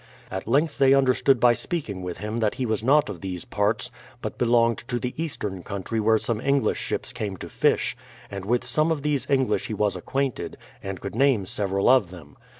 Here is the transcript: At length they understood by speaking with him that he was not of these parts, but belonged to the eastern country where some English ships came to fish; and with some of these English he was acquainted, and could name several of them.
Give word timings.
At 0.31 0.47
length 0.47 0.79
they 0.79 0.95
understood 0.95 1.39
by 1.39 1.53
speaking 1.53 2.01
with 2.01 2.17
him 2.17 2.39
that 2.39 2.55
he 2.55 2.65
was 2.65 2.81
not 2.83 3.07
of 3.07 3.21
these 3.21 3.45
parts, 3.45 3.91
but 4.19 4.39
belonged 4.39 4.79
to 4.87 4.97
the 4.97 5.13
eastern 5.15 5.61
country 5.61 5.99
where 5.99 6.17
some 6.17 6.41
English 6.41 6.79
ships 6.79 7.13
came 7.13 7.37
to 7.37 7.47
fish; 7.47 7.95
and 8.31 8.43
with 8.45 8.63
some 8.63 8.91
of 8.91 9.03
these 9.03 9.29
English 9.29 9.67
he 9.67 9.75
was 9.75 9.95
acquainted, 9.95 10.57
and 10.81 10.99
could 11.01 11.13
name 11.13 11.45
several 11.45 11.87
of 11.87 12.09
them. 12.09 12.35